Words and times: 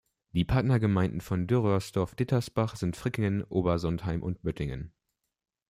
Die 0.31 0.43
Partnergemeinden 0.45 1.21
von 1.21 1.45
Dürrröhrsdorf-Dittersbach 1.45 2.75
sind 2.75 2.97
Frickingen, 2.97 3.43
Obersontheim 3.43 4.23
und 4.23 4.41
Böttingen. 4.41 4.93